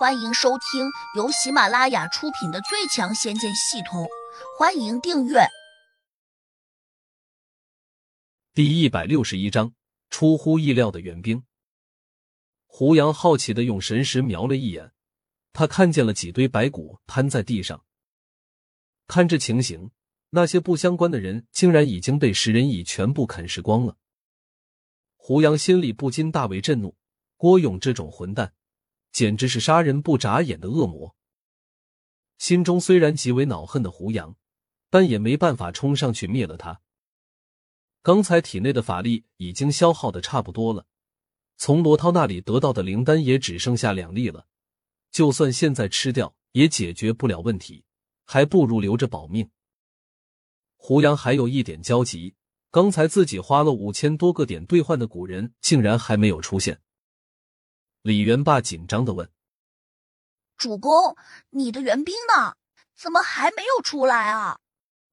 [0.00, 4.04] 欢迎收听由喜马拉雅出品的《最强仙剑系统》，
[4.58, 5.40] 欢迎订阅。
[8.54, 9.74] 第一百六十一章：
[10.08, 11.44] 出乎意料的援兵。
[12.64, 14.90] 胡杨好奇的用神识瞄了一眼，
[15.52, 17.84] 他看见了几堆白骨摊在地上。
[19.06, 19.90] 看这情形，
[20.30, 23.98] 那些不相关的人竟然已经被食人蚁全部啃食光了。
[25.16, 26.96] 胡杨心里不禁大为震怒，
[27.36, 28.54] 郭勇这种混蛋，
[29.12, 31.14] 简直是杀人不眨眼的恶魔。
[32.38, 34.36] 心中虽然极为恼恨的胡杨，
[34.88, 36.80] 但也没办法冲上去灭了他。
[38.02, 40.86] 刚才体内的法力已经消耗的差不多了，
[41.56, 44.46] 从罗涛那里得到的灵丹也只剩下两粒了，
[45.10, 47.84] 就算现在吃掉也解决不了问题，
[48.24, 49.50] 还不如留着保命。
[50.76, 52.34] 胡杨还有一点焦急。
[52.72, 56.80] 刚才自己花了五千多个点兑换的古人，竟然还没有出现。
[58.02, 59.30] 李元霸紧张的问
[60.56, 61.16] ：“主公，
[61.50, 62.56] 你的援兵呢？
[62.96, 64.60] 怎么还没有出来啊？”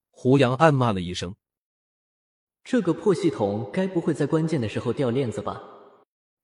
[0.09, 1.35] 胡杨暗骂了一声
[2.63, 5.61] ：“这个破系统，该不会在关键的时候掉链子吧？”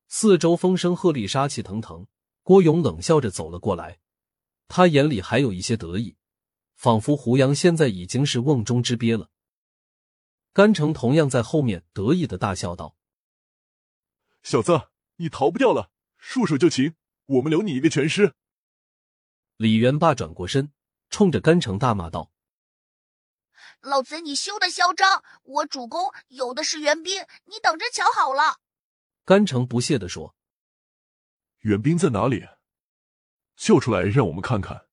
[0.09, 2.05] 四周风声鹤唳，杀气腾腾。
[2.43, 3.99] 郭勇冷笑着走了过来，
[4.67, 6.17] 他眼里还有一些得意，
[6.75, 9.29] 仿佛胡杨现在已经是瓮中之鳖了。
[10.51, 12.97] 甘城同样在后面得意的大笑道
[14.43, 15.89] ：“小子，你逃不掉了，
[16.25, 18.33] 束手就擒，我们留你一个全尸。”
[19.57, 20.71] 李元霸转过身，
[21.09, 22.31] 冲着甘城大骂道
[23.81, 25.21] ：“老贼，你休得嚣张！
[25.43, 28.61] 我主公有的是援兵，你等着瞧好了。”
[29.25, 30.33] 甘城不屑地说
[31.59, 32.47] ：“援兵在哪里？
[33.57, 34.87] 救出来让我们看看。”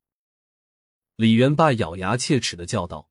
[1.15, 3.09] 李元霸咬牙切齿的叫道。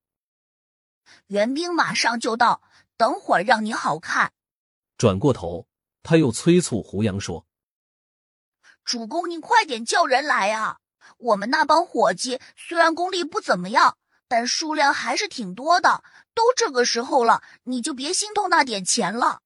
[1.27, 2.61] 援兵马上就到，
[2.95, 4.33] 等会儿让你好看。
[4.97, 5.67] 转过头，
[6.03, 7.47] 他又催促胡杨说
[8.89, 10.79] ：“主公，你快点叫人来啊！
[11.19, 16.03] 我们那帮伙计虽然功力不怎么样，但数量还是挺多的。
[16.33, 19.43] 都这个时候了，你就别心痛那点钱了。”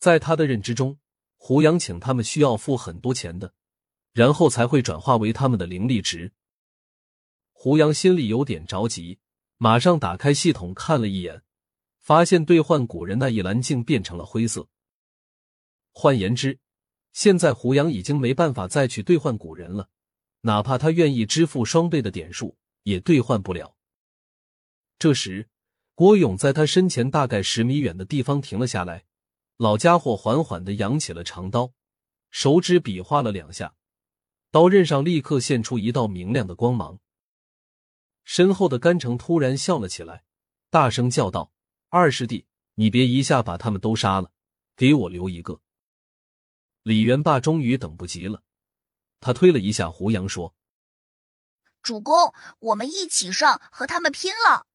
[0.00, 0.98] 在他的认知中，
[1.36, 3.54] 胡杨请他们需要付很多钱的，
[4.12, 6.32] 然后才会转化为他们的灵力值。
[7.52, 9.20] 胡杨心里有点着急。
[9.58, 11.44] 马上打开系统看了一眼，
[12.00, 14.66] 发现兑换古人那一栏竟变成了灰色。
[15.92, 16.58] 换言之，
[17.12, 19.90] 现在胡杨已经没办法再去兑换古人了，
[20.42, 23.76] 哪怕他愿意支付双倍的点数，也兑换不了。
[24.98, 25.48] 这时，
[25.94, 29.04] 郭勇在他身前大概十米远的地方停了下来，
[29.58, 31.72] 老家伙缓缓的扬起了长刀，
[32.30, 33.74] 手指比划了两下，
[34.50, 36.98] 刀刃上立刻现出一道明亮的光芒。
[38.24, 40.24] 身后的甘城突然笑了起来，
[40.70, 41.52] 大声叫道
[41.90, 42.46] ：“二师弟，
[42.76, 44.30] 你别一下把他们都杀了，
[44.76, 45.60] 给我留一个。”
[46.82, 48.42] 李元霸终于等不及了，
[49.20, 50.54] 他推了一下胡杨，说
[51.80, 54.66] ：“主公，我们一起上，和他们拼了！”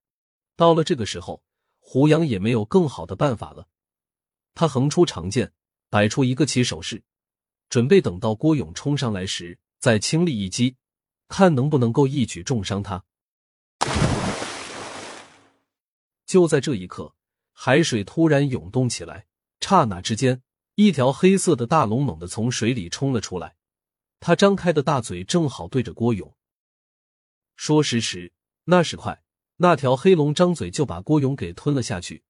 [0.55, 1.43] 到了这个时候，
[1.79, 3.67] 胡杨也没有更好的办法了，
[4.53, 5.51] 他横出长剑，
[5.89, 7.03] 摆出一个起手势，
[7.69, 10.77] 准备等到郭勇冲上来时再倾力一击，
[11.27, 13.03] 看能不能够一举重伤他。
[16.25, 17.13] 就在这一刻，
[17.51, 19.27] 海水突然涌动起来，
[19.59, 20.41] 刹那之间，
[20.79, 23.55] 一条黑色的大龙猛地从水里冲了出来。
[24.19, 26.37] 他张开的大嘴正好对着郭勇。
[27.55, 28.31] 说时迟，
[28.65, 29.23] 那时快，
[29.55, 32.23] 那条黑龙张嘴就把郭勇给吞了下去，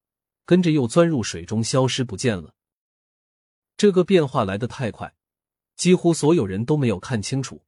[0.46, 2.54] 跟着又钻入水中消失不见了。
[3.76, 5.14] 这个变化来得太快，
[5.76, 7.66] 几乎所有人都没有看清楚。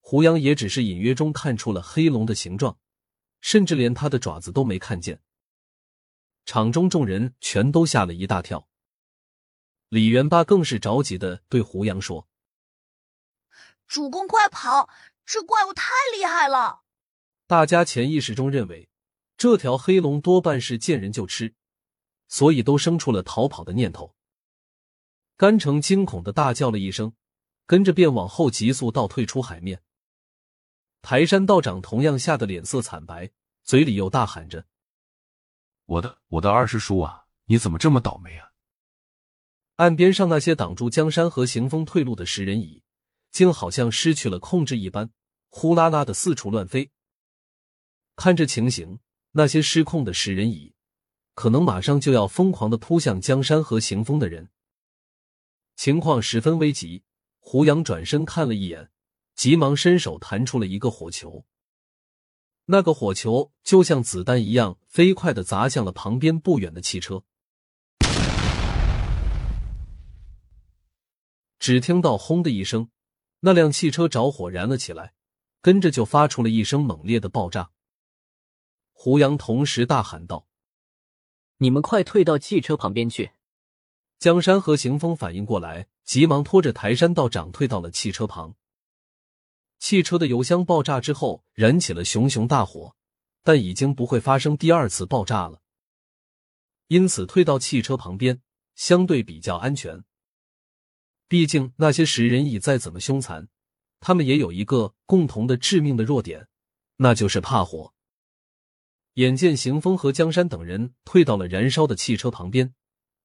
[0.00, 2.78] 胡杨也只是隐约中看出了黑龙的形状，
[3.42, 5.20] 甚至连他的爪子都没看见。
[6.46, 8.66] 场中众人全都吓了一大跳，
[9.88, 12.28] 李元霸更是着急的对胡杨说
[13.86, 14.88] ：“主公，快跑！
[15.24, 16.82] 这怪物太厉害了！”
[17.46, 18.88] 大家潜意识中认为，
[19.36, 21.54] 这条黑龙多半是见人就吃，
[22.26, 24.16] 所以都生出了逃跑的念头。
[25.36, 27.14] 甘城惊恐的大叫了一声，
[27.66, 29.82] 跟着便往后急速倒退出海面。
[31.02, 33.30] 台山道长同样吓得脸色惨白，
[33.62, 34.66] 嘴里又大喊着。
[35.84, 38.50] 我的我的二师叔啊，你怎么这么倒霉啊！
[39.76, 42.82] 岸边上那些挡住江山和行风退路的食人蚁，
[43.30, 45.10] 竟好像失去了控制一般，
[45.50, 46.90] 呼啦啦的四处乱飞。
[48.16, 49.00] 看这情形，
[49.32, 50.74] 那些失控的食人蚁，
[51.34, 54.48] 可能马上就要疯狂的扑向江山和行风的人。
[55.76, 57.02] 情况十分危急，
[57.38, 58.90] 胡杨转身看了一眼，
[59.34, 61.44] 急忙伸手弹出了一个火球。
[62.64, 67.24] 那个火球就像子弹一样飞快的砸向了旁边不远的汽车。
[71.66, 72.90] 只听到“轰”的一声，
[73.40, 75.14] 那辆汽车着火燃了起来，
[75.60, 77.72] 跟着就发出了一声猛烈的爆炸。
[78.92, 80.46] 胡杨同时大喊道
[81.58, 83.32] ：“你们快退到汽车旁边去！”
[84.20, 88.54] 江山和邢风反应过来，急忙拖着台山道长退到了汽车旁。
[89.80, 92.94] 汽车的油箱爆炸之后，燃起了熊熊大火，
[93.42, 95.60] 但已经不会发生第二次爆炸了。
[96.86, 98.40] 因此，退到汽车旁边
[98.76, 100.04] 相对比较安全。
[101.28, 103.48] 毕竟那些食人蚁再怎么凶残，
[104.00, 106.48] 他们也有一个共同的致命的弱点，
[106.96, 107.94] 那就是怕火。
[109.14, 112.74] 眼见邢风和江山等人退到了燃烧的汽车旁边。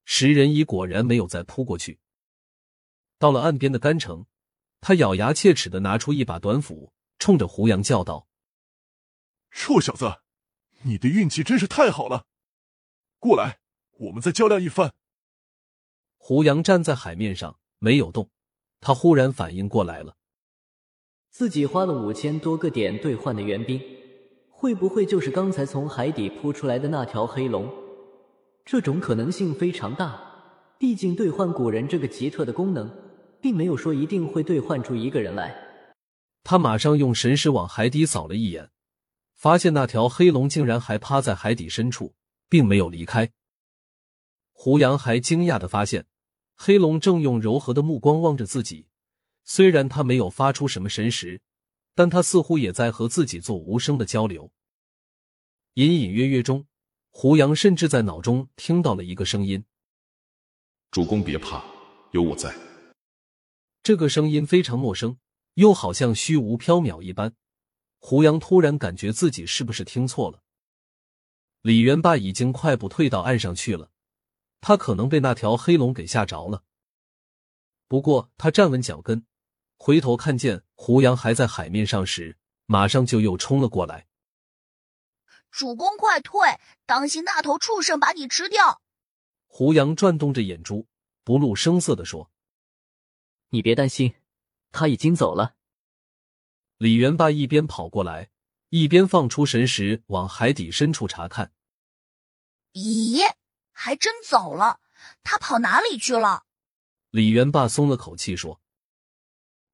[0.03, 1.99] 食人蚁果然没有再扑过去。
[3.19, 4.25] 到了岸边的甘城，
[4.81, 8.27] 他咬牙切齿的拿出一把短斧，冲着胡杨叫道
[9.51, 10.21] ：“臭小子，
[10.81, 12.25] 你的运气真是太好了！
[13.19, 13.59] 过来，
[13.91, 14.95] 我们再较量一番。”
[16.17, 18.29] 胡杨站在海面上没有动，
[18.79, 20.13] 他忽然反应过来了，
[21.31, 23.81] 自己花了五千多个点兑换的援兵，
[24.51, 27.67] 会不会就是刚才从海底扑出来的那条黑龙？
[28.63, 30.21] 这种可能性非常大，
[30.77, 32.87] 毕竟兑换古人这个奇特的功能，
[33.41, 35.55] 并没有说一定会兑换出一个人来。
[36.43, 38.69] 他马上用神识往海底扫了一眼，
[39.33, 42.13] 发现那条黑龙竟然还趴在海底深处，
[42.47, 43.31] 并没有离开。
[44.51, 46.05] 胡杨还惊讶的发现，
[46.63, 48.85] 黑龙正用柔和的目光望着自己。
[49.43, 51.41] 虽然他没有发出什么神识，
[51.95, 54.51] 但他似乎也在和自己做无声的交流。
[55.73, 56.67] 隐隐约约中。
[57.09, 59.65] 胡杨甚至在脑中听到了一个声音
[60.91, 61.61] ：“主公别怕，
[62.11, 62.55] 有我在。”
[63.83, 65.17] 这个声音非常陌生，
[65.55, 67.33] 又好像虚无缥缈一般。
[67.97, 70.43] 胡杨突然感觉自己是不是听错了？
[71.63, 73.90] 李元霸已经快步退到岸上去了，
[74.61, 76.63] 他可能被那条黑龙给吓着了。
[77.87, 79.25] 不过他站稳脚跟，
[79.75, 82.37] 回头看见胡杨还在海面上时，
[82.67, 84.07] 马上就又冲了过来。
[85.49, 86.57] 主公，快退！
[86.85, 88.81] 当心那头畜生把你吃掉！
[89.47, 90.87] 胡杨转动着眼珠，
[91.25, 92.31] 不露声色的说
[93.49, 94.13] ：“你别担心，
[94.71, 95.55] 他已经走了。”
[96.77, 98.29] 李元霸一边跑过来，
[98.69, 101.51] 一边放出神识往海底深处查看。
[102.71, 103.19] 咦，
[103.83, 104.79] 还真走了！
[105.23, 106.43] 他跑哪里去了？
[107.09, 108.61] 李元霸松了口气说。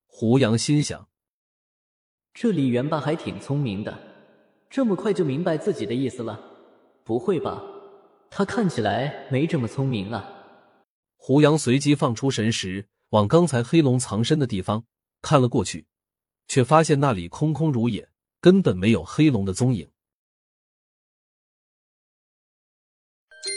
[0.05, 1.09] 胡杨心想：
[2.33, 3.99] 这李元霸还挺聪明的。
[4.69, 6.39] 这么快就明白自己的意思了？
[7.03, 7.61] 不会吧，
[8.29, 10.25] 他看起来没这么聪明啊！
[11.17, 14.85] 胡杨随即放出神识，往刚才黑龙藏身的地方
[15.21, 15.85] 看了过去，
[16.47, 18.09] 却发现那里空空如也，
[18.39, 19.91] 根本没有黑龙的踪影。